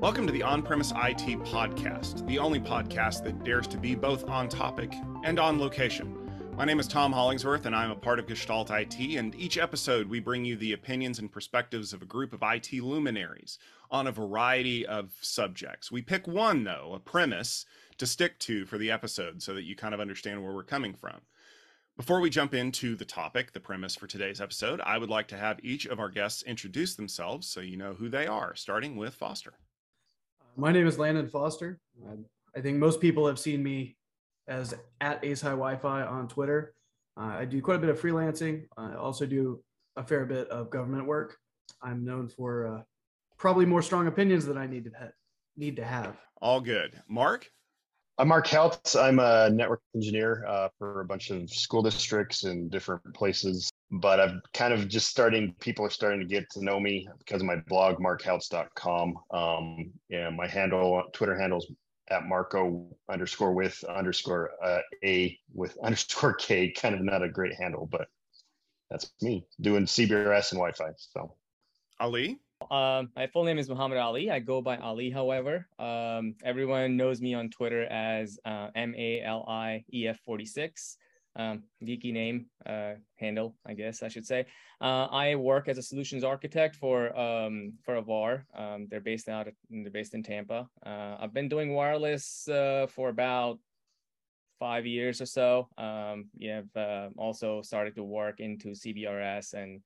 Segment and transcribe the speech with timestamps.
[0.00, 4.26] Welcome to the On Premise IT Podcast, the only podcast that dares to be both
[4.30, 4.94] on topic
[5.24, 6.16] and on location.
[6.56, 8.98] My name is Tom Hollingsworth, and I'm a part of Gestalt IT.
[9.18, 12.72] And each episode, we bring you the opinions and perspectives of a group of IT
[12.72, 13.58] luminaries
[13.90, 15.92] on a variety of subjects.
[15.92, 17.66] We pick one, though, a premise
[17.98, 20.94] to stick to for the episode so that you kind of understand where we're coming
[20.94, 21.20] from.
[21.98, 25.36] Before we jump into the topic, the premise for today's episode, I would like to
[25.36, 29.12] have each of our guests introduce themselves so you know who they are, starting with
[29.12, 29.52] Foster.
[30.56, 31.78] My name is Landon Foster.
[32.56, 33.96] I think most people have seen me
[34.48, 36.74] as at Ace High Wi-Fi on Twitter.
[37.16, 38.66] Uh, I do quite a bit of freelancing.
[38.76, 39.62] I also do
[39.96, 41.36] a fair bit of government work.
[41.82, 42.82] I'm known for uh,
[43.38, 44.90] probably more strong opinions than I need to
[45.56, 46.16] need to have.
[46.40, 47.50] All good, Mark.
[48.20, 49.02] I'm Mark Houtz.
[49.02, 53.70] I'm a network engineer uh, for a bunch of school districts in different places.
[53.90, 57.40] But I've kind of just starting, people are starting to get to know me because
[57.40, 59.16] of my blog, markhoutz.com.
[59.30, 61.72] Um, and my handle, Twitter handles
[62.10, 66.72] at Marko underscore with underscore uh, A with underscore K.
[66.72, 68.08] Kind of not a great handle, but
[68.90, 70.90] that's me doing CBRS and Wi Fi.
[70.98, 71.36] So,
[71.98, 72.38] Ali.
[72.70, 74.30] Um, my full name is Muhammad Ali.
[74.30, 75.66] I go by Ali, however.
[75.78, 80.96] Um, everyone knows me on Twitter as uh, M A L I E F 46.
[81.36, 84.46] Um, geeky name, uh, handle, I guess I should say.
[84.80, 88.46] Uh, I work as a solutions architect for um, for Avar.
[88.54, 90.68] Um, they're based out of, they're based in Tampa.
[90.84, 93.58] Uh, I've been doing wireless uh, for about
[94.60, 95.68] five years or so.
[95.78, 99.80] Um, yeah, I've uh, also started to work into CBRS and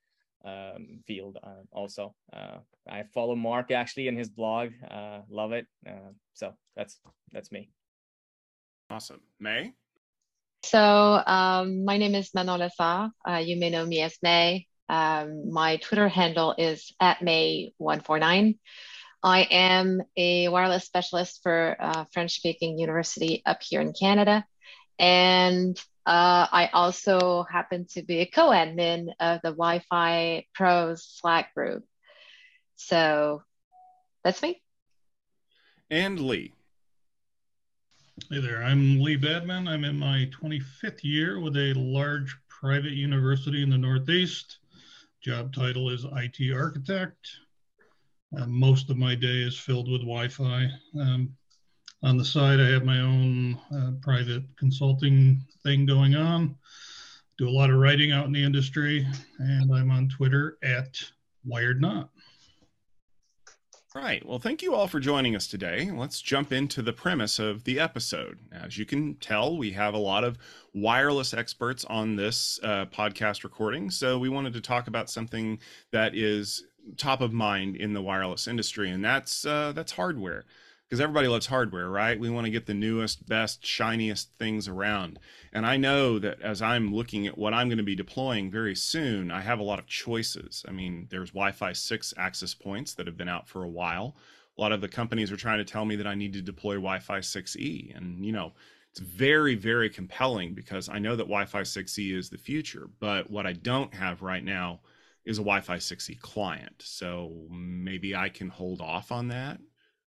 [0.45, 2.15] um, field uh, also.
[2.33, 4.71] Uh, I follow Mark actually in his blog.
[4.91, 5.67] Uh, love it.
[5.87, 7.01] Uh, so that's
[7.33, 7.71] that's me.
[8.91, 9.73] Awesome, May.
[10.65, 13.11] So um, my name is Manon Lessard.
[13.29, 14.67] Uh, you may know me as May.
[14.89, 18.59] Um, my Twitter handle is at May149.
[19.23, 24.45] I am a wireless specialist for uh, French-speaking university up here in Canada.
[24.99, 31.85] And uh, I also happen to be a co-admin of the Wi-Fi Pros Slack group.
[32.77, 33.43] So
[34.23, 34.63] that's me.
[35.91, 36.53] And Lee.
[38.31, 39.67] Hey there, I'm Lee Badman.
[39.67, 44.59] I'm in my 25th year with a large private university in the Northeast.
[45.21, 47.29] Job title is IT architect.
[48.39, 50.69] Uh, most of my day is filled with Wi-Fi.
[51.01, 51.35] Um,
[52.05, 56.55] on the side, I have my own uh, private consulting thing going on.
[57.39, 59.07] Do a lot of writing out in the industry,
[59.39, 61.03] and I'm on Twitter at
[61.45, 62.11] Wired Not.
[63.95, 64.27] Right.
[64.27, 65.91] Well, thank you all for joining us today.
[65.91, 68.39] Let's jump into the premise of the episode.
[68.53, 70.37] As you can tell, we have a lot of
[70.75, 73.91] wireless experts on this uh, podcast recording.
[73.91, 75.59] So we wanted to talk about something
[75.93, 76.65] that is
[76.97, 80.45] top of mind in the wireless industry, and that's uh, that's hardware
[80.89, 82.21] because everybody loves hardware, right?
[82.21, 85.19] We want to get the newest, best, shiniest things around.
[85.53, 88.75] And I know that as I'm looking at what I'm going to be deploying very
[88.75, 90.65] soon, I have a lot of choices.
[90.69, 94.15] I mean, there's Wi Fi 6 access points that have been out for a while.
[94.57, 96.75] A lot of the companies are trying to tell me that I need to deploy
[96.75, 97.97] Wi Fi 6E.
[97.97, 98.53] And, you know,
[98.91, 102.91] it's very, very compelling because I know that Wi Fi 6E is the future.
[103.01, 104.81] But what I don't have right now
[105.25, 106.83] is a Wi Fi 6E client.
[106.85, 109.59] So maybe I can hold off on that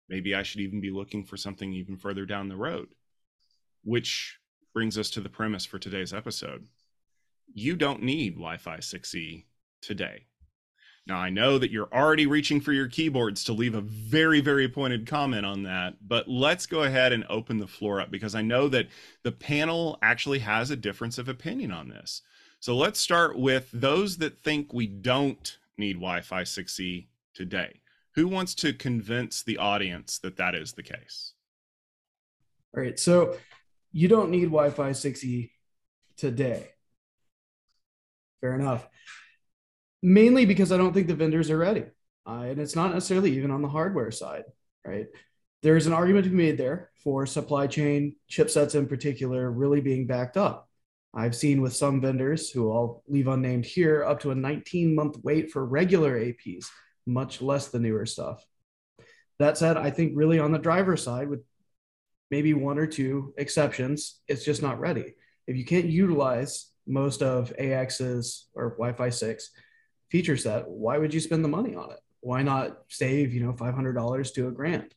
[0.09, 2.87] Maybe I should even be looking for something even further down the road.
[3.83, 4.39] Which
[4.73, 6.67] brings us to the premise for today's episode.
[7.53, 9.45] You don't need Wi Fi 6E
[9.81, 10.25] today.
[11.07, 14.67] Now, I know that you're already reaching for your keyboards to leave a very, very
[14.67, 18.41] pointed comment on that, but let's go ahead and open the floor up because I
[18.41, 18.89] know that
[19.23, 22.23] the panel actually has a difference of opinion on this.
[22.59, 27.79] So let's start with those that think we don't need Wi Fi 6E today.
[28.17, 31.33] Who wants to convince the audience that that is the case?
[32.75, 32.97] All right.
[32.97, 33.37] So
[33.91, 35.51] you don't need Wi Fi 6E
[36.17, 36.67] today.
[38.41, 38.87] Fair enough.
[40.01, 41.83] Mainly because I don't think the vendors are ready.
[42.27, 44.45] Uh, and it's not necessarily even on the hardware side,
[44.83, 45.05] right?
[45.61, 50.07] There's an argument to be made there for supply chain chipsets in particular really being
[50.07, 50.67] backed up.
[51.13, 55.17] I've seen with some vendors who I'll leave unnamed here up to a 19 month
[55.21, 56.65] wait for regular APs
[57.07, 58.45] much less the newer stuff.
[59.39, 61.41] That said, I think really on the driver side, with
[62.29, 65.15] maybe one or two exceptions, it's just not ready.
[65.47, 69.49] If you can't utilize most of AX's or Wi-Fi 6
[70.09, 71.99] feature set, why would you spend the money on it?
[72.19, 74.93] Why not save, you know, $500 to a grand?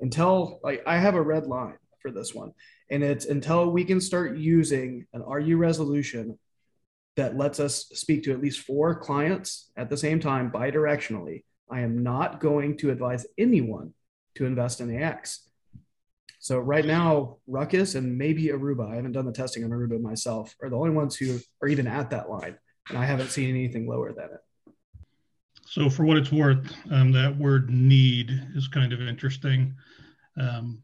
[0.00, 2.52] Until like I have a red line for this one,
[2.90, 6.38] and it's until we can start using an RU resolution
[7.16, 11.44] that lets us speak to at least four clients at the same time bidirectionally.
[11.70, 13.92] I am not going to advise anyone
[14.36, 15.48] to invest in AX.
[16.38, 20.54] So right now, Ruckus and maybe Aruba, I haven't done the testing on Aruba myself,
[20.62, 22.58] are the only ones who are even at that line.
[22.88, 24.74] And I haven't seen anything lower than it.
[25.64, 29.74] So for what it's worth, um, that word need is kind of interesting.
[30.38, 30.82] Um,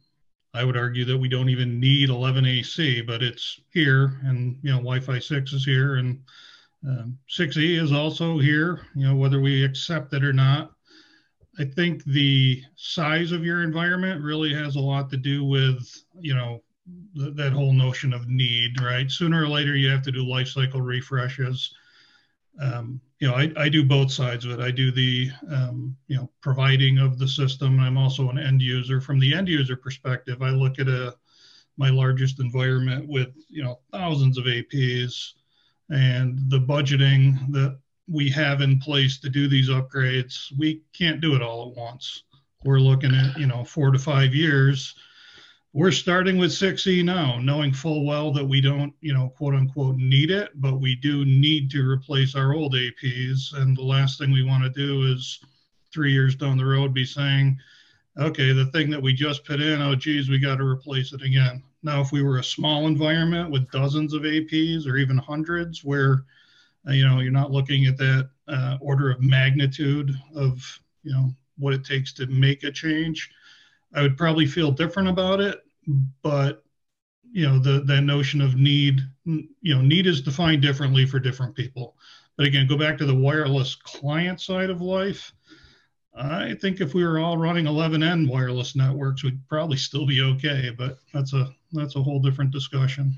[0.59, 4.79] I would argue that we don't even need 11AC, but it's here, and you know
[4.79, 6.21] Wi-Fi 6 is here, and
[6.85, 8.81] um, 6E is also here.
[8.97, 10.73] You know whether we accept it or not.
[11.61, 16.35] I think the size of your environment really has a lot to do with, you
[16.35, 16.63] know,
[17.17, 19.09] th- that whole notion of need, right?
[19.11, 21.73] Sooner or later, you have to do life cycle refreshes.
[22.61, 24.61] Um, you know, I, I do both sides of it.
[24.61, 27.81] I do the, um, you know, providing of the system.
[27.81, 29.01] I'm also an end user.
[29.01, 31.15] From the end user perspective, I look at a
[31.77, 35.35] my largest environment with, you know, thousands of APs
[35.91, 37.79] and the budgeting that
[38.09, 42.25] we have in place to do these upgrades, we can't do it all at once.
[42.65, 44.95] We're looking at, you know, four to five years.
[45.75, 49.97] We're starting with 6E now, knowing full well that we don't, you know, quote unquote
[49.97, 53.55] need it, but we do need to replace our old APs.
[53.55, 55.41] And the last thing we want to do is
[55.93, 57.59] three years down the road be saying,
[58.19, 61.23] okay, the thing that we just put in, oh, geez, we got to replace it
[61.23, 61.63] again.
[61.83, 66.25] Now, if we were a small environment with dozens of APs or even hundreds, where
[66.89, 71.31] uh, you know, you're not looking at that uh, order of magnitude of, you know,
[71.59, 73.31] what it takes to make a change.
[73.95, 75.61] I would probably feel different about it,
[76.23, 76.63] but
[77.31, 81.55] you know, the that notion of need, you know, need is defined differently for different
[81.55, 81.97] people.
[82.37, 85.33] But again, go back to the wireless client side of life.
[86.15, 90.71] I think if we were all running 11n wireless networks, we'd probably still be okay.
[90.77, 93.15] But that's a that's a whole different discussion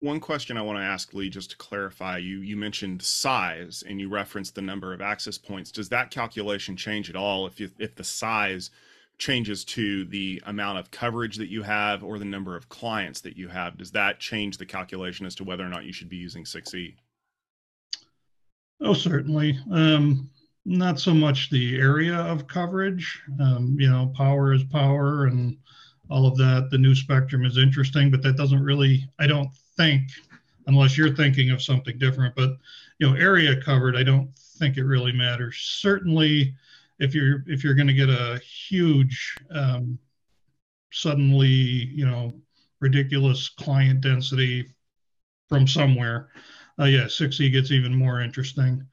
[0.00, 4.00] one question I want to ask Lee, just to clarify, you you mentioned size and
[4.00, 5.70] you referenced the number of access points.
[5.70, 8.70] Does that calculation change at all if you, if the size
[9.18, 13.36] changes to the amount of coverage that you have or the number of clients that
[13.36, 13.78] you have?
[13.78, 16.94] Does that change the calculation as to whether or not you should be using 6E?
[18.80, 19.58] Oh, certainly.
[19.70, 20.30] Um,
[20.66, 23.22] not so much the area of coverage.
[23.40, 25.56] Um, you know, power is power and
[26.10, 26.68] all of that.
[26.70, 30.08] The new spectrum is interesting, but that doesn't really, I don't think,
[30.66, 32.34] unless you're thinking of something different.
[32.34, 32.56] But
[32.98, 34.28] you know, area covered, I don't
[34.58, 35.56] think it really matters.
[35.56, 36.54] Certainly,
[36.98, 39.98] if you're if you're going to get a huge, um,
[40.92, 42.32] suddenly you know,
[42.80, 44.66] ridiculous client density
[45.48, 46.28] from somewhere,
[46.80, 48.84] uh, yeah, 6E gets even more interesting.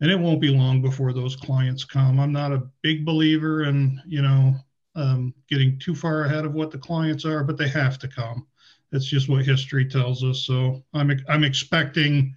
[0.00, 2.20] And it won't be long before those clients come.
[2.20, 4.54] I'm not a big believer in, you know,
[4.96, 8.46] um, getting too far ahead of what the clients are, but they have to come.
[8.92, 10.46] It's just what history tells us.
[10.46, 12.34] So I'm I'm expecting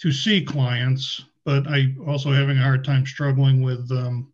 [0.00, 4.32] to see clients, but I also having a hard time struggling with um,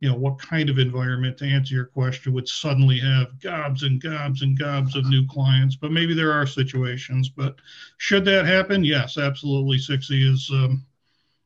[0.00, 4.00] you know what kind of environment to answer your question would suddenly have gobs and
[4.00, 5.76] gobs and gobs of new clients.
[5.76, 7.28] But maybe there are situations.
[7.28, 7.56] But
[7.96, 9.78] should that happen, yes, absolutely.
[9.78, 10.84] 6E is um,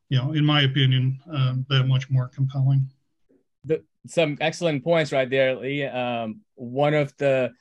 [0.09, 2.87] you know in my opinion um, that much more compelling.
[3.65, 5.85] The, some excellent points right there, Lee.
[5.85, 7.53] Um, one of the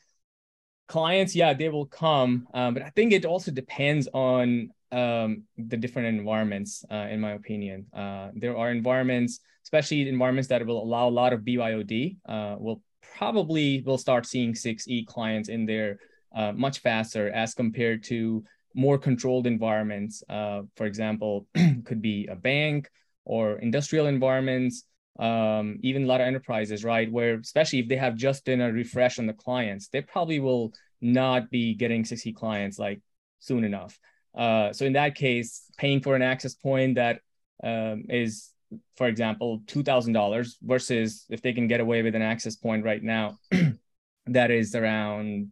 [0.88, 5.78] clients, yeah, they will come, um, but I think it also depends on um, the
[5.78, 6.84] different environments.
[6.92, 11.34] Uh, in my opinion, uh, there are environments, especially environments that will allow a lot
[11.34, 12.18] of BYOD.
[12.26, 12.82] Uh, will
[13.18, 16.00] probably will start seeing 6E clients in there
[16.36, 20.24] uh, much faster as compared to more controlled environments.
[20.30, 21.48] Uh, for example,
[21.86, 22.90] could be a bank
[23.26, 24.86] or industrial environments
[25.20, 27.12] um, even a lot of enterprises, right?
[27.12, 30.72] Where especially if they have just done a refresh on the clients, they probably will
[31.02, 33.02] not be getting 6E clients like
[33.40, 34.00] soon enough.
[34.36, 37.20] Uh, so in that case, paying for an access point that
[37.64, 38.50] um, is,
[38.96, 42.86] for example, two thousand dollars versus if they can get away with an access point
[42.86, 43.38] right now,
[44.28, 45.52] that is around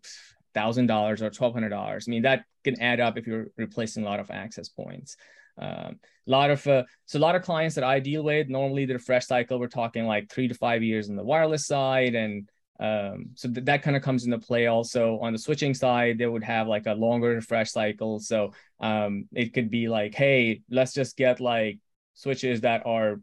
[0.53, 2.05] thousand dollars or twelve hundred dollars.
[2.07, 5.17] I mean, that can add up if you're replacing a lot of access points.
[5.57, 8.85] Um, a lot of uh, so a lot of clients that I deal with normally
[8.85, 12.49] the refresh cycle we're talking like three to five years on the wireless side, and
[12.79, 14.67] um, so th- that kind of comes into play.
[14.67, 19.25] Also on the switching side, they would have like a longer refresh cycle, so um,
[19.33, 21.79] it could be like, hey, let's just get like
[22.13, 23.19] switches that are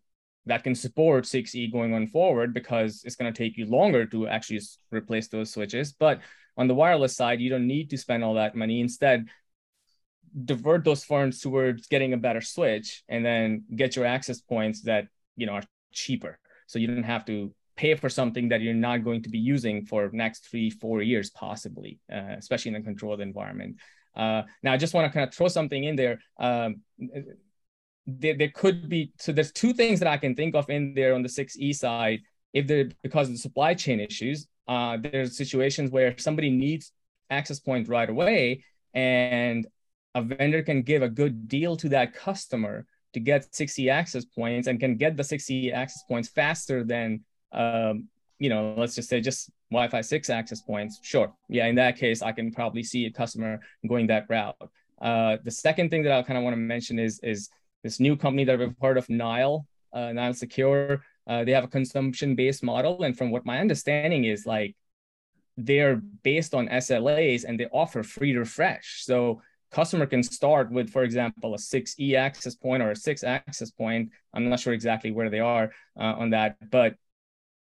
[0.47, 4.29] that can support 6E going on forward because it's going to take you longer to
[4.29, 4.61] actually
[4.93, 5.93] replace those switches.
[5.93, 6.21] But
[6.57, 8.81] on the wireless side, you don't need to spend all that money.
[8.81, 9.27] Instead,
[10.45, 15.07] divert those funds towards getting a better switch and then get your access points that
[15.37, 19.04] you know are cheaper so you don't have to pay for something that you're not
[19.04, 23.21] going to be using for next three four years possibly uh, especially in a controlled
[23.21, 23.76] environment.
[24.16, 26.18] Uh, now i just want to kind of throw something in there.
[26.38, 26.80] Um,
[28.06, 31.14] there, there could be so there's two things that i can think of in there
[31.14, 32.21] on the 6e side.
[32.52, 36.92] If they're because of the supply chain issues, uh, there's situations where somebody needs
[37.30, 38.64] access point right away,
[38.95, 39.66] and
[40.14, 44.66] a vendor can give a good deal to that customer to get 6E access points
[44.68, 47.25] and can get the 6E access points faster than
[47.57, 48.09] um,
[48.39, 51.33] you know let's just say just wi-fi 6 access points sure.
[51.49, 54.57] Yeah in that case i can probably see a customer going that route.
[55.01, 57.51] Uh, the second thing that i kind of want to mention is is
[57.83, 61.69] this new company that we've heard of nile uh, nile secure uh, they have a
[61.69, 63.03] consumption based model.
[63.03, 64.77] And from what my understanding is like
[65.57, 69.05] they're based on slas and they offer free refresh.
[69.05, 73.71] So customer can start with for example a 6e access point or a 6 access
[73.71, 74.11] point.
[74.33, 76.95] I'm not sure exactly where they are uh, on that but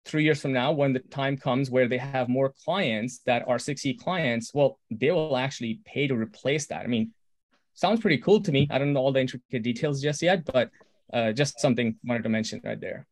[0.05, 3.57] three years from now when the time comes where they have more clients that are
[3.57, 6.83] 6e clients well they will actually pay to replace that.
[6.83, 7.11] I mean
[7.73, 8.67] sounds pretty cool to me.
[8.71, 10.69] I don't know all the intricate details just yet but
[11.11, 13.07] uh, just something wanted to mention right there.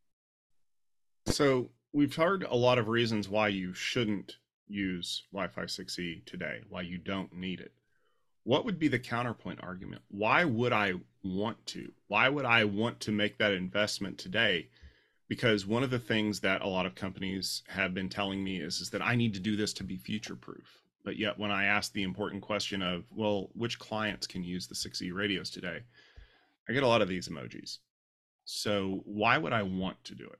[1.28, 6.82] So we've heard a lot of reasons why you shouldn't use wi-fi 6e today why
[6.82, 7.74] you don't need it.
[8.46, 10.04] What would be the counterpoint argument?
[10.10, 11.92] Why would i want to?
[12.08, 14.70] Why would i want to make that investment today
[15.34, 18.80] because one of the things that a lot of companies have been telling me is,
[18.80, 20.84] is that I need to do this to be future proof.
[21.04, 24.75] But yet, when I ask the important question of, well, which clients can use the
[24.75, 25.80] 6E radios today,
[26.70, 27.80] I get a lot of these emojis.
[28.46, 30.40] So, why would I want to do it?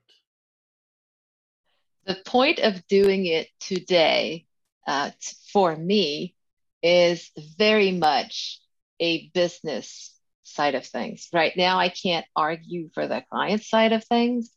[2.06, 4.46] The point of doing it today
[4.86, 5.10] uh,
[5.52, 6.36] for me
[6.84, 8.60] is very much
[9.00, 11.30] a business side of things.
[11.32, 14.52] Right now, I can't argue for the client side of things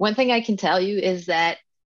[0.00, 1.58] one thing I can tell you is that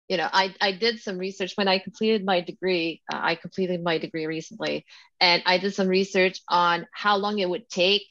[0.09, 1.53] you know I, I did some research.
[1.55, 4.85] When i completed my degree uh, i completed my degree recently
[5.19, 8.01] and i did some research on how long it would take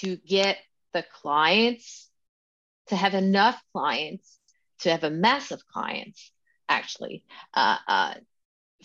[0.00, 0.56] to get
[0.94, 2.08] the clients
[2.86, 4.38] to have enough clients
[4.80, 6.32] to have a mass of clients
[6.68, 8.14] actually uh, uh,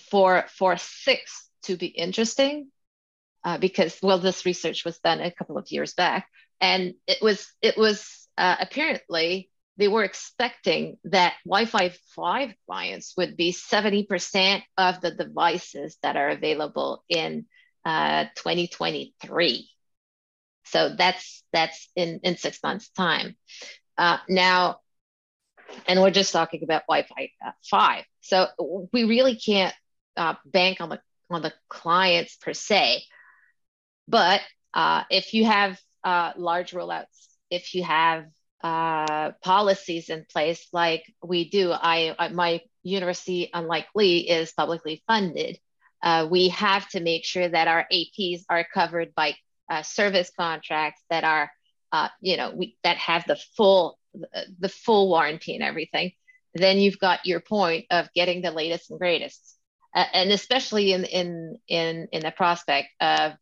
[0.10, 2.68] for for six to be interesting
[3.46, 6.28] uh, because well this research was done a couple of years back
[6.60, 13.38] and it was it was uh, apparently they were expecting that Wi-Fi 5 clients would
[13.38, 17.46] be 70% of the devices that are available in
[17.86, 19.70] uh, 2023.
[20.66, 23.36] So that's that's in, in six months' time.
[23.98, 24.80] Uh, now,
[25.88, 28.04] and we're just talking about Wi-Fi uh, 5.
[28.22, 28.48] So
[28.94, 29.74] we really can't
[30.16, 33.04] uh, bank on the on the clients per se.
[34.08, 34.42] But
[34.74, 38.26] uh, if you have uh, large rollouts, if you have
[38.64, 41.72] uh, policies in place like we do.
[41.72, 45.60] I, I, my university, unlike Lee, is publicly funded.
[46.02, 49.36] Uh, we have to make sure that our APs are covered by
[49.70, 51.52] uh, service contracts that are,
[51.92, 53.98] uh, you know, we, that have the full
[54.60, 56.12] the full warranty and everything.
[56.54, 59.58] Then you've got your point of getting the latest and greatest,
[59.96, 63.34] and especially in in in in the prospect of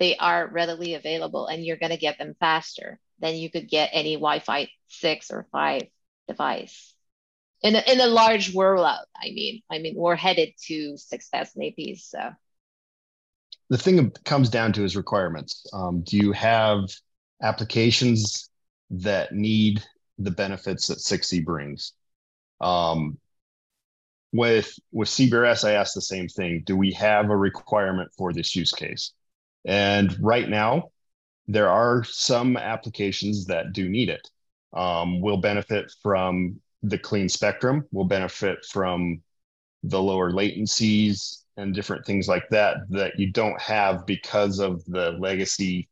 [0.00, 3.90] they are readily available and you're going to get them faster than you could get
[3.92, 5.82] any Wi-Fi six or five
[6.28, 6.94] device.
[7.62, 12.00] In a, in a large rollout, I mean, I mean, we're headed to 6,000 APs.
[12.08, 12.30] So
[13.68, 15.66] the thing comes down to is requirements.
[15.72, 16.80] Um, do you have
[17.42, 18.48] applications
[18.90, 19.82] that need
[20.18, 21.92] the benefits that 6E brings?
[22.60, 23.18] Um,
[24.32, 26.62] with with CBRS, I asked the same thing.
[26.64, 29.12] Do we have a requirement for this use case?
[29.64, 30.90] And right now,
[31.50, 34.28] there are some applications that do need it.
[34.72, 39.20] Um, will benefit from the clean spectrum, will benefit from
[39.82, 45.10] the lower latencies and different things like that that you don't have because of the
[45.12, 45.88] legacy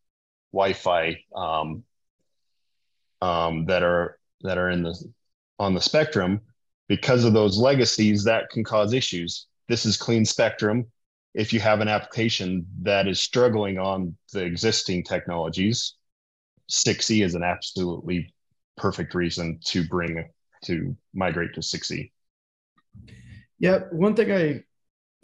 [0.53, 1.83] Wi-Fi um,
[3.21, 4.95] um, that are that are in the
[5.59, 6.41] on the spectrum.
[6.87, 9.47] Because of those legacies, that can cause issues.
[9.69, 10.87] This is clean spectrum
[11.35, 15.95] if you have an application that is struggling on the existing technologies,
[16.71, 18.35] 6E is an absolutely
[18.77, 20.25] perfect reason to bring
[20.65, 22.11] to migrate to 6E.
[23.59, 24.65] Yeah, one thing I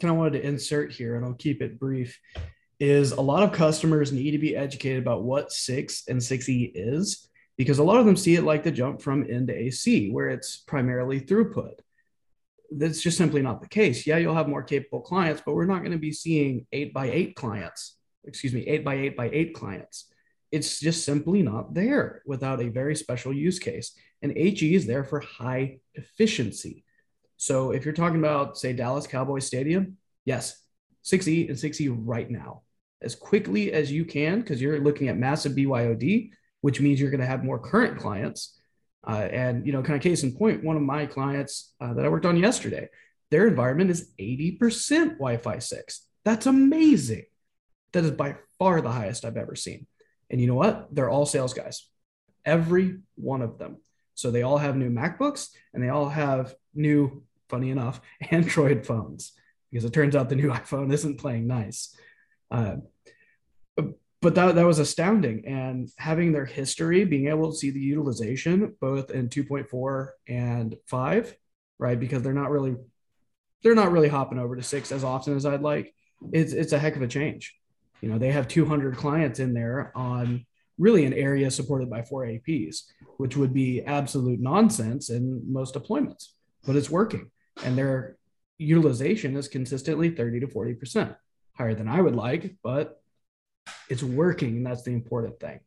[0.01, 2.19] kind of wanted to insert here, and I'll keep it brief,
[2.79, 7.29] is a lot of customers need to be educated about what 6 and 6E is
[7.57, 10.29] because a lot of them see it like the jump from N to AC, where
[10.29, 11.75] it's primarily throughput
[12.71, 14.05] that's just simply not the case.
[14.05, 17.09] Yeah, you'll have more capable clients, but we're not going to be seeing eight by
[17.09, 20.11] eight clients, excuse me, eight by eight by eight clients.
[20.51, 23.97] It's just simply not there without a very special use case.
[24.21, 26.85] And HE is there for high efficiency.
[27.37, 30.61] So if you're talking about, say, Dallas Cowboys Stadium, yes,
[31.03, 32.61] 6E and 6E right now,
[33.01, 36.31] as quickly as you can, because you're looking at massive BYOD,
[36.61, 38.54] which means you're going to have more current clients
[39.07, 42.05] Uh, and you know, kind of case in point, one of my clients uh, that
[42.05, 42.89] I worked on yesterday,
[43.31, 46.07] their environment is 80% Wi-Fi 6.
[46.23, 47.25] That's amazing.
[47.93, 49.87] That is by far the highest I've ever seen.
[50.29, 50.87] And you know what?
[50.91, 51.87] They're all sales guys,
[52.45, 53.77] every one of them.
[54.15, 59.33] So they all have new MacBooks and they all have new, funny enough, Android phones
[59.71, 61.95] because it turns out the new iPhone isn't playing nice.
[62.49, 62.77] Uh,
[64.21, 65.45] but that, that was astounding.
[65.45, 71.35] And having their history, being able to see the utilization both in 2.4 and 5,
[71.79, 71.99] right?
[71.99, 72.75] Because they're not really
[73.63, 75.93] they're not really hopping over to six as often as I'd like.
[76.31, 77.55] It's it's a heck of a change.
[78.01, 80.45] You know, they have 200 clients in there on
[80.77, 82.83] really an area supported by four APs,
[83.17, 86.27] which would be absolute nonsense in most deployments,
[86.65, 87.31] but it's working.
[87.63, 88.17] And their
[88.57, 91.15] utilization is consistently 30 to 40%,
[91.57, 93.01] higher than I would like, but
[93.89, 94.57] it's working.
[94.57, 95.59] And that's the important thing.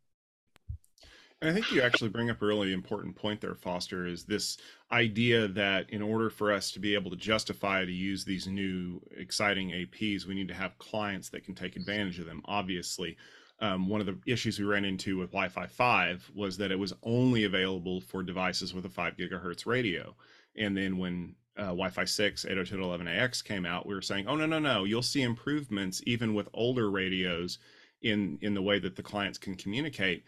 [1.40, 4.56] And I think you actually bring up a really important point there, Foster, is this
[4.90, 9.00] idea that in order for us to be able to justify to use these new
[9.16, 12.42] exciting APs, we need to have clients that can take advantage of them.
[12.46, 13.16] Obviously,
[13.60, 16.92] um, one of the issues we ran into with Wi-Fi 5 was that it was
[17.04, 20.16] only available for devices with a 5 gigahertz radio.
[20.56, 24.58] And then when uh, Wi-Fi 6 802.11ax came out, we were saying, oh no no
[24.58, 27.58] no, you'll see improvements even with older radios
[28.02, 30.24] in in the way that the clients can communicate.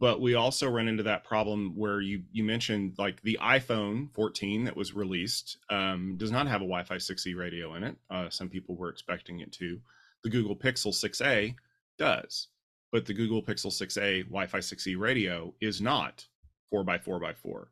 [0.00, 4.64] But we also run into that problem where you you mentioned like the iphone 14
[4.64, 7.96] that was released um, does not have a wi-fi 6e radio in it.
[8.10, 9.80] Uh, some people were expecting it to.
[10.24, 11.54] The google pixel 6a
[11.98, 12.48] does
[12.90, 16.26] but the google pixel 6a wi-fi 6e radio is not
[16.72, 17.66] 4x4x4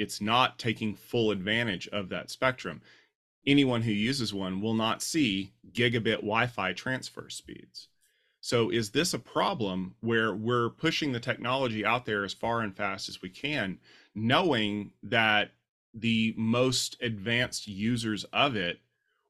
[0.00, 2.80] it's not taking full advantage of that spectrum.
[3.46, 7.88] Anyone who uses one will not see gigabit wi-fi transfer speeds
[8.40, 12.74] so is this a problem where we're pushing the technology out there as far and
[12.74, 13.78] fast as we can,
[14.14, 15.52] knowing that
[15.92, 18.80] the most advanced users of it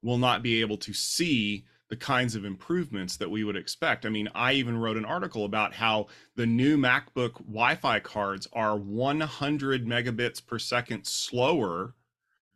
[0.03, 4.07] will not be able to see the kinds of improvements that we would expect.
[4.07, 8.47] I mean, I even wrote an article about how the new MacBook Wi Fi cards
[8.53, 11.95] are 100 megabits per second slower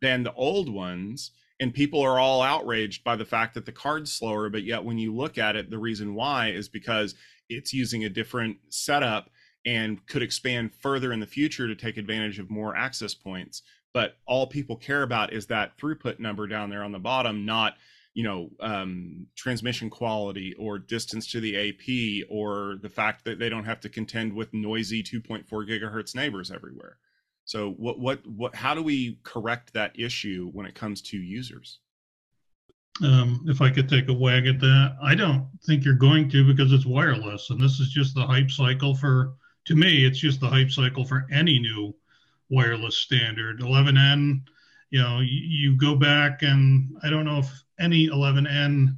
[0.01, 4.11] than the old ones and people are all outraged by the fact that the card's
[4.11, 7.15] slower but yet when you look at it the reason why is because
[7.49, 9.29] it's using a different setup
[9.65, 13.63] and could expand further in the future to take advantage of more access points.
[13.93, 17.75] But all people care about is that throughput number down there on the bottom not
[18.13, 23.49] you know um, transmission quality or distance to the ap or the fact that they
[23.49, 26.97] don't have to contend with noisy 2.4 gigahertz neighbors everywhere
[27.45, 31.79] so what what what how do we correct that issue when it comes to users?
[33.03, 36.45] Um, if I could take a wag at that, I don't think you're going to
[36.45, 39.35] because it's wireless, and this is just the hype cycle for.
[39.65, 41.95] To me, it's just the hype cycle for any new
[42.49, 43.61] wireless standard.
[43.61, 44.41] 11n,
[44.91, 48.95] you know, you, you go back and I don't know if any 11n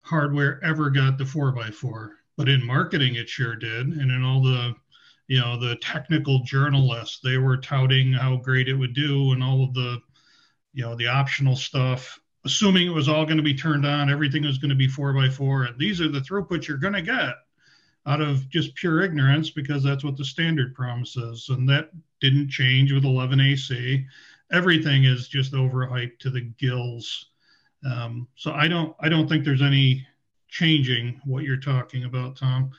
[0.00, 4.74] hardware ever got the 4x4, but in marketing it sure did, and in all the
[5.28, 9.64] you know the technical journalists they were touting how great it would do and all
[9.64, 9.98] of the
[10.72, 14.42] you know the optional stuff assuming it was all going to be turned on everything
[14.42, 15.64] was going to be four by four.
[15.64, 17.34] And these are the throughputs you're going to get
[18.06, 22.92] out of just pure ignorance because that's what the standard promises and that didn't change
[22.92, 24.04] with 11ac
[24.50, 27.30] everything is just overhyped to the gills.
[27.88, 30.06] Um, so i don't i don't think there's any
[30.48, 32.70] changing what you're talking about tom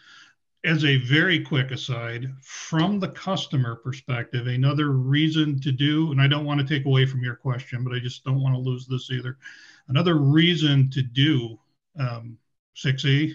[0.66, 6.28] as a very quick aside, from the customer perspective, another reason to do, and I
[6.28, 8.88] don't want to take away from your question, but I just don't want to lose
[8.88, 9.38] this either.
[9.90, 11.60] Another reason to do
[12.00, 12.38] um,
[12.78, 13.34] 6E,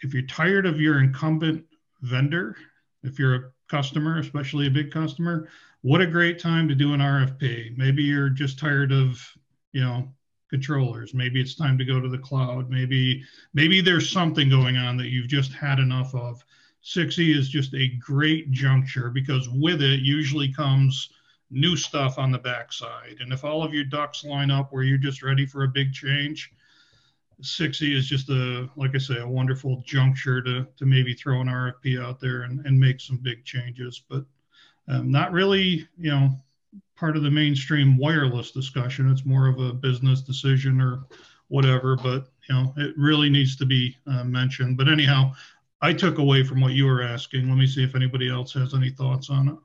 [0.00, 1.64] if you're tired of your incumbent
[2.00, 2.56] vendor,
[3.04, 5.48] if you're a customer, especially a big customer,
[5.82, 7.76] what a great time to do an RFP.
[7.76, 9.20] Maybe you're just tired of,
[9.72, 10.12] you know,
[10.52, 11.14] controllers.
[11.14, 12.70] Maybe it's time to go to the cloud.
[12.70, 16.44] Maybe maybe there's something going on that you've just had enough of.
[16.84, 21.10] 6e is just a great juncture because with it usually comes
[21.50, 23.18] new stuff on the backside.
[23.20, 25.92] And if all of your ducks line up where you're just ready for a big
[25.92, 26.52] change
[27.42, 31.48] 6e is just a like i say a wonderful juncture to to maybe throw an
[31.48, 34.02] rfp out there and, and make some big changes.
[34.08, 34.24] But
[34.88, 36.30] um, not really you know
[36.96, 39.10] part of the mainstream wireless discussion.
[39.10, 41.04] It's more of a business decision or
[41.48, 44.76] whatever, but you know, it really needs to be uh, mentioned.
[44.76, 45.34] But anyhow,
[45.80, 47.48] I took away from what you were asking.
[47.48, 49.56] Let me see if anybody else has any thoughts on it.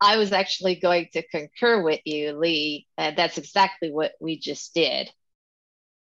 [0.00, 2.86] I was actually going to concur with you, Lee.
[2.96, 5.10] That's exactly what we just did.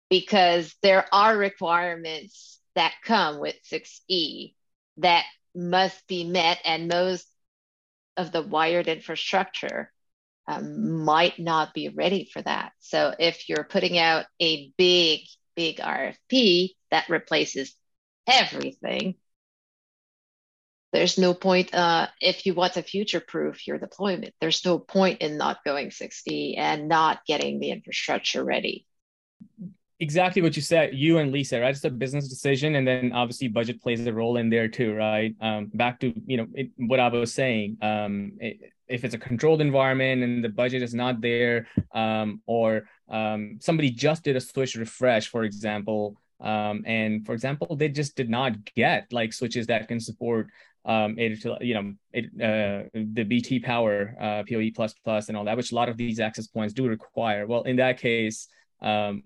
[0.10, 4.54] Because there are requirements that come with 6E
[4.98, 7.28] that must be met, and most
[8.16, 9.92] of the wired infrastructure
[10.48, 12.72] um, might not be ready for that.
[12.80, 15.22] So if you're putting out a big,
[15.56, 17.76] big RFP that replaces
[18.28, 19.16] everything,
[20.94, 25.22] there's no point uh, if you want to future proof your deployment there's no point
[25.22, 28.86] in not going 6E and not getting the infrastructure ready.
[30.00, 31.76] Exactly what you said you and lisa right?
[31.76, 35.36] It's a business decision and then obviously budget plays a role in there too right?
[35.42, 39.18] Um, back to you know it, what i was saying um, it, if it's a
[39.18, 44.42] controlled environment and the budget is not there um, or um, somebody just did a
[44.42, 49.68] switch refresh for example um, and for example they just did not get like switches
[49.68, 50.48] that can support
[50.88, 55.44] um, it, you know, it, uh, the BT power, uh, PoE plus plus and all
[55.44, 57.46] that, which a lot of these access points do require.
[57.46, 58.48] Well, in that case,
[58.82, 59.24] um,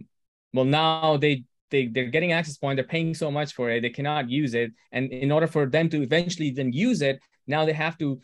[0.53, 3.91] well, now they, they, they're getting access point, they're paying so much for it, they
[3.91, 4.71] cannot use it.
[4.91, 8.19] And in order for them to eventually then use it, now they have to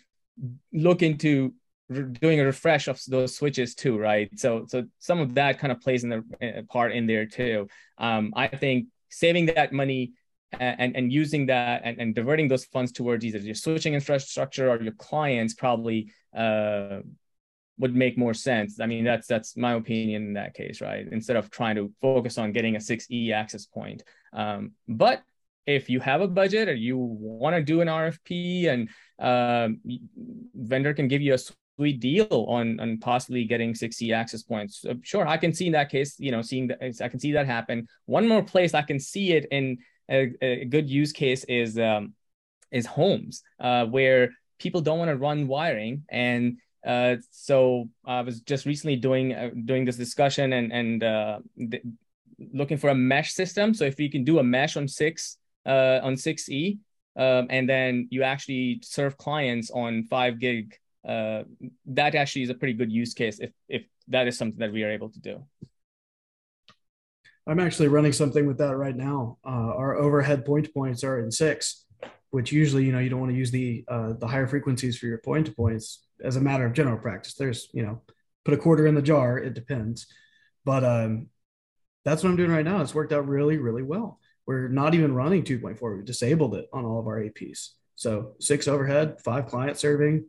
[0.74, 1.54] look into
[1.90, 4.30] doing a refresh of those switches too, right?
[4.38, 7.68] So, so some of that kind of plays in the uh, part in there too.
[7.98, 10.14] Um, I think saving that money
[10.52, 14.82] and, and using that and, and diverting those funds towards either your switching infrastructure or
[14.82, 17.00] your clients probably uh,
[17.80, 18.80] would make more sense.
[18.80, 21.08] I mean, that's that's my opinion in that case, right?
[21.10, 24.04] Instead of trying to focus on getting a 6E access point.
[24.34, 25.22] Um, but
[25.68, 29.82] if you have a budget or you want to do an RFP and um,
[30.56, 31.40] vendor can give you a
[31.78, 34.82] sweet deal on on possibly getting 6E access points.
[34.82, 37.34] So sure, I can see in that case, you know, seeing that I can see
[37.34, 37.88] that happen.
[38.06, 39.78] One more place I can see it in
[40.10, 42.14] a, a good use case is um,
[42.72, 48.40] is homes uh, where people don't want to run wiring and uh, so I was
[48.42, 51.40] just recently doing uh, doing this discussion and and uh,
[52.54, 53.74] looking for a mesh system.
[53.74, 56.80] So if you can do a mesh on six uh, on six E,
[57.16, 60.76] um, and then you actually serve clients on five gig,
[61.08, 61.44] uh,
[61.88, 64.84] that actually is a pretty good use case if if that is something that we
[64.84, 65.44] are able to do.
[67.48, 69.38] I'm actually running something with that right now.
[69.46, 71.86] Uh, our overhead point points are in six,
[72.32, 75.08] which usually you know you don't want to use the uh, the higher frequencies for
[75.08, 77.36] your point points as a matter of general practice.
[77.36, 78.02] There's you know
[78.44, 79.38] put a quarter in the jar.
[79.38, 80.08] It depends,
[80.66, 81.28] but um,
[82.04, 82.82] that's what I'm doing right now.
[82.82, 84.20] It's worked out really really well.
[84.48, 85.98] We're not even running 2.4.
[85.98, 87.70] We disabled it on all of our APs.
[87.96, 90.26] So six overhead, five client serving,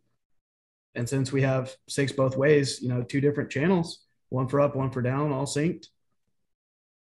[0.95, 4.75] and since we have six both ways, you know, two different channels, one for up,
[4.75, 5.87] one for down, all synced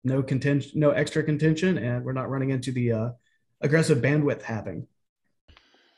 [0.03, 3.09] no contention, no extra contention, and we're not running into the uh,
[3.61, 4.87] aggressive bandwidth having.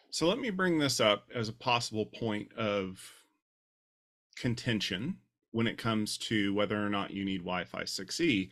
[0.10, 3.00] So let me bring this up as a possible point of
[4.36, 5.18] contention
[5.52, 8.50] when it comes to whether or not you need Wi-Fi 6E,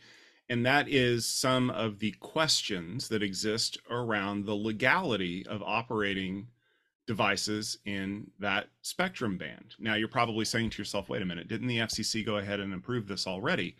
[0.50, 6.48] and that is some of the questions that exist around the legality of operating
[7.06, 9.76] devices in that spectrum band.
[9.78, 12.74] Now you're probably saying to yourself, wait a minute, didn't the FCC go ahead and
[12.74, 13.76] approve this already?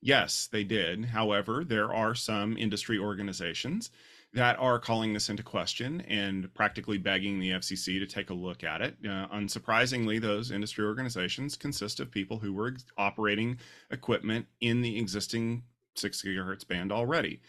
[0.00, 1.06] Yes, they did.
[1.06, 3.90] However, there are some industry organizations
[4.32, 8.62] that are calling this into question and practically begging the FCC to take a look
[8.64, 8.96] at it.
[9.04, 13.58] Uh, unsurprisingly, those industry organizations consist of people who were operating
[13.90, 15.62] equipment in the existing
[15.94, 17.40] six gigahertz band already.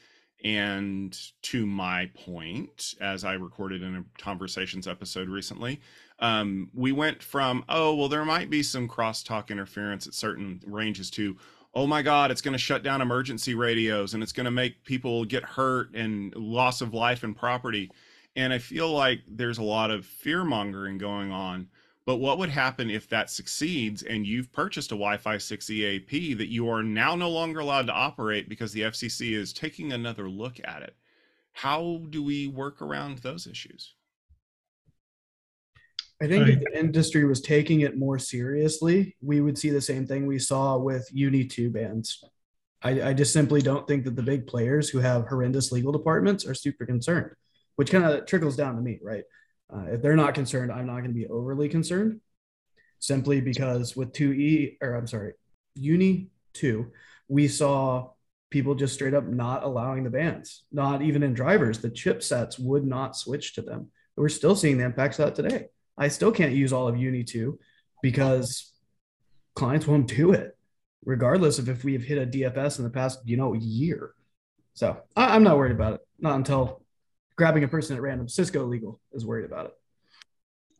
[0.44, 5.80] And to my point, as I recorded in a conversations episode recently,
[6.20, 11.10] um, we went from, oh, well, there might be some crosstalk interference at certain ranges
[11.12, 11.38] to,
[11.76, 14.84] oh my god it's going to shut down emergency radios and it's going to make
[14.84, 17.90] people get hurt and loss of life and property
[18.36, 21.68] and i feel like there's a lot of fear mongering going on
[22.06, 26.52] but what would happen if that succeeds and you've purchased a wi-fi 6e ap that
[26.52, 30.60] you are now no longer allowed to operate because the fcc is taking another look
[30.64, 30.96] at it
[31.54, 33.96] how do we work around those issues
[36.22, 36.54] I think right.
[36.54, 40.40] if the industry was taking it more seriously, we would see the same thing we
[40.40, 42.24] saw with UNII-2 bands.
[42.82, 46.46] I, I just simply don't think that the big players who have horrendous legal departments
[46.46, 47.32] are super concerned,
[47.76, 49.24] which kind of trickles down to me, right?
[49.72, 52.22] Uh, if they're not concerned, I'm not going to be overly concerned
[53.00, 55.34] simply because with 2E, or I'm sorry,
[55.76, 56.90] Uni 2,
[57.28, 58.12] we saw
[58.50, 61.80] people just straight up not allowing the bands, not even in drivers.
[61.80, 63.90] The chipsets would not switch to them.
[64.16, 65.66] We're still seeing the impacts of that today.
[65.98, 67.58] I still can't use all of UNII-2
[68.02, 68.72] because
[69.56, 70.58] clients won't do it,
[71.04, 74.14] regardless of if we have hit a DFS in the past, you know, year.
[74.76, 76.02] So I, am not worried about it.
[76.20, 76.83] Not until
[77.36, 78.28] grabbing a person at random.
[78.28, 79.74] Cisco legal is worried about it.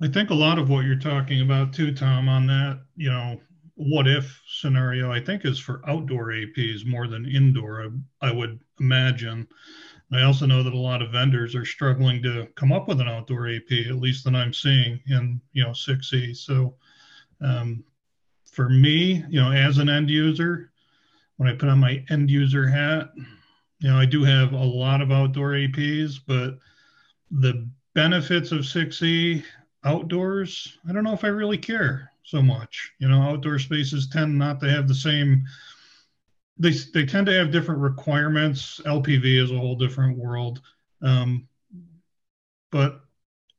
[0.02, 3.40] I think a lot of what you're talking about too, Tom, on that, you know,
[3.76, 7.86] what if scenario, I think is for outdoor APs more than indoor.
[8.22, 9.48] I, I would imagine
[10.14, 13.08] I also know that a lot of vendors are struggling to come up with an
[13.08, 16.38] outdoor AP, at least that I'm seeing in you know 6E.
[16.38, 16.76] So
[17.42, 17.84] um,
[18.52, 20.72] for me, you know, as an end user,
[21.38, 23.10] when I put on my end user hat,
[23.84, 26.58] you know, I do have a lot of outdoor APs, but
[27.30, 29.44] the benefits of 6E
[29.84, 32.94] outdoors, I don't know if I really care so much.
[33.00, 35.44] You know, outdoor spaces tend not to have the same
[36.58, 38.80] they they tend to have different requirements.
[38.86, 40.62] LPV is a whole different world.
[41.02, 41.50] Um,
[42.72, 43.02] but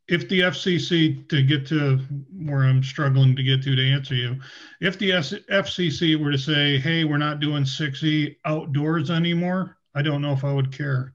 [0.09, 1.99] if the FCC to get to
[2.33, 4.41] where I'm struggling to get to to answer you,
[4.81, 10.23] if the FCC were to say, "Hey, we're not doing 6E outdoors anymore," I don't
[10.23, 11.15] know if I would care.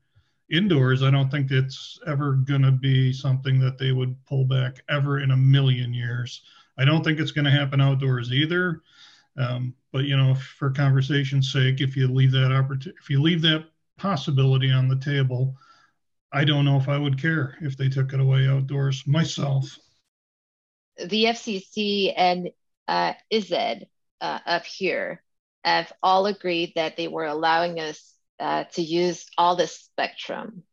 [0.51, 4.81] Indoors, I don't think it's ever going to be something that they would pull back
[4.89, 6.41] ever in a million years.
[6.77, 8.81] I don't think it's going to happen outdoors either.
[9.37, 13.41] Um, but you know, for conversation's sake, if you leave that opportunity, if you leave
[13.43, 13.65] that
[13.97, 15.55] possibility on the table,
[16.31, 19.77] I don't know if I would care if they took it away outdoors myself.
[20.97, 22.49] The FCC and
[22.87, 23.87] uh, ISED
[24.21, 25.23] uh, up here
[25.63, 30.63] have all agreed that they were allowing us uh, to use all the spectrum,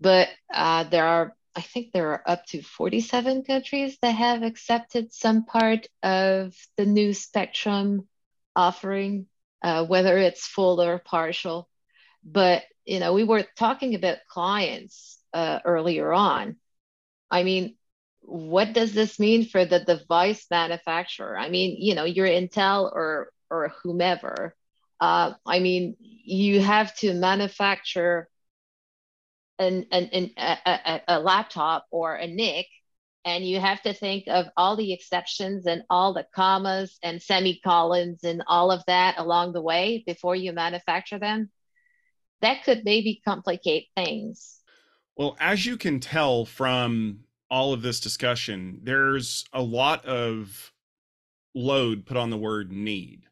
[0.00, 5.12] but uh, there are I think there are up to 47 countries that have accepted
[5.12, 8.08] some part of the new spectrum
[8.54, 9.26] offering,
[9.62, 11.68] uh, whether it's full or partial.
[12.24, 16.56] But you know, we were talking about clients uh, earlier on.
[17.30, 17.76] I mean,
[18.20, 21.38] what does this mean for the device manufacturer?
[21.38, 24.54] I mean, you know, you're Intel or or whomever.
[25.00, 28.28] Uh, I mean, you have to manufacture
[29.58, 32.66] an, an, an a, a, a laptop or a NIC
[33.24, 38.24] and you have to think of all the exceptions and all the commas and semicolons
[38.24, 41.50] and all of that along the way before you manufacture them.
[42.40, 44.60] That could maybe complicate things.
[45.16, 50.72] Well as you can tell from all of this discussion there's a lot of
[51.54, 53.24] load put on the word need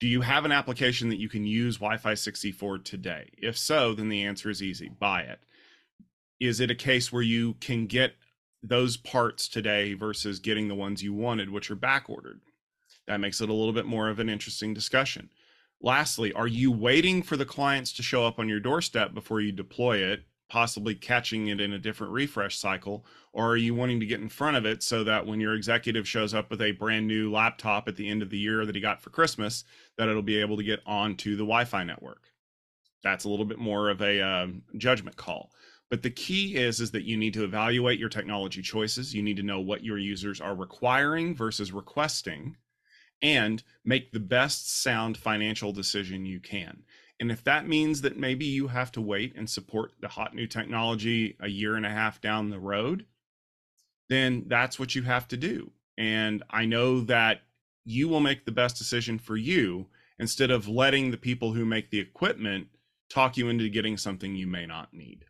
[0.00, 4.08] do you have an application that you can use wi-fi 64 today if so then
[4.08, 5.40] the answer is easy buy it
[6.40, 8.14] is it a case where you can get
[8.62, 12.40] those parts today versus getting the ones you wanted, which are back ordered?
[13.06, 15.30] That makes it a little bit more of an interesting discussion.
[15.80, 19.52] Lastly, are you waiting for the clients to show up on your doorstep before you
[19.52, 20.22] deploy it,
[20.54, 23.04] possibly catching it in a different refresh cycle?
[23.32, 26.06] Or are you wanting to get in front of it so that when your executive
[26.06, 28.80] shows up with a brand new laptop at the end of the year that he
[28.80, 29.64] got for Christmas,
[29.98, 32.30] that it'll be able to get onto the Wi Fi network?
[33.02, 35.50] That's a little bit more of a um, judgment call.
[35.90, 39.12] But the key is is that you need to evaluate your technology choices.
[39.12, 42.56] You need to know what your users are requiring versus requesting
[43.22, 46.84] and make the best sound financial decision you can.
[47.20, 50.46] And if that means that maybe you have to wait and support the hot new
[50.46, 53.06] technology a year and a half down the road,
[54.08, 55.70] then that's what you have to do.
[55.96, 57.42] And I know that
[57.84, 59.86] you will make the best decision for you
[60.18, 62.68] instead of letting the people who make the equipment
[63.08, 65.26] talk you into getting something you may not need.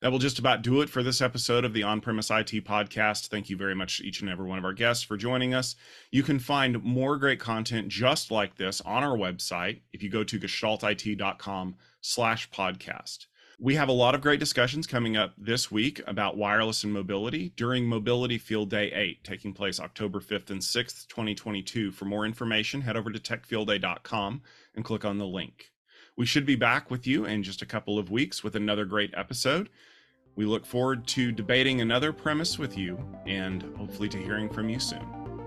[0.00, 3.28] That will just about do it for this episode of the On Premise IT podcast.
[3.28, 5.74] Thank you very much, each and every one of our guests, for joining us.
[6.12, 10.22] You can find more great content just like this on our website if you go
[10.22, 13.26] to gestaltit.com slash podcast.
[13.58, 17.52] We have a lot of great discussions coming up this week about wireless and mobility
[17.56, 21.90] during Mobility Field Day 8, taking place October 5th and 6th, 2022.
[21.90, 24.42] For more information, head over to techfieldday.com
[24.76, 25.72] and click on the link.
[26.18, 29.14] We should be back with you in just a couple of weeks with another great
[29.16, 29.68] episode.
[30.34, 34.80] We look forward to debating another premise with you and hopefully to hearing from you
[34.80, 35.37] soon.